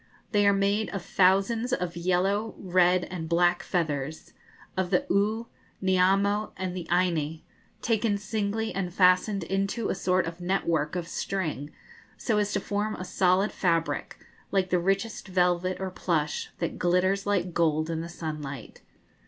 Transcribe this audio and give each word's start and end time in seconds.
They 0.31 0.47
are 0.47 0.51
made 0.51 0.89
of 0.95 1.05
thousands 1.05 1.71
of 1.71 1.95
yellow, 1.95 2.55
red, 2.57 3.03
and 3.11 3.29
black 3.29 3.61
feathers, 3.61 4.33
of 4.75 4.89
the 4.89 5.05
oo, 5.13 5.45
niamo, 5.79 6.53
and 6.57 6.75
eine, 6.89 7.43
taken 7.83 8.17
singly 8.17 8.73
and 8.73 8.91
fastened 8.91 9.43
into 9.43 9.89
a 9.89 9.93
sort 9.93 10.25
of 10.25 10.41
network 10.41 10.95
of 10.95 11.07
string, 11.07 11.69
so 12.17 12.39
as 12.39 12.51
to 12.53 12.59
form 12.59 12.95
a 12.95 13.05
solid 13.05 13.51
fabric, 13.51 14.17
like 14.49 14.71
the 14.71 14.79
richest 14.79 15.27
velvet 15.27 15.79
or 15.79 15.91
plush, 15.91 16.49
that 16.57 16.79
glitters 16.79 17.27
like 17.27 17.53
gold 17.53 17.87
in 17.91 18.01
the 18.01 18.09
sunlight. 18.09 18.81